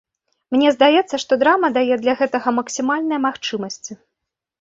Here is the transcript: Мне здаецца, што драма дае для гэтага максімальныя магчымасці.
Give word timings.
Мне 0.53 0.69
здаецца, 0.75 1.19
што 1.23 1.37
драма 1.43 1.69
дае 1.77 1.95
для 2.05 2.15
гэтага 2.21 2.53
максімальныя 2.59 3.19
магчымасці. 3.27 3.99